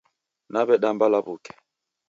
[0.51, 1.51] Naw'edamba law'uke